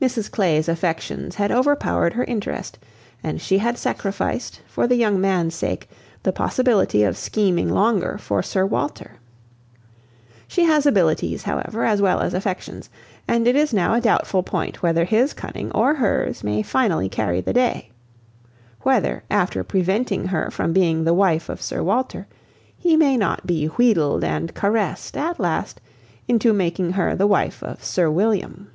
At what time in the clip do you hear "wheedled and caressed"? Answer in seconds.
23.66-25.16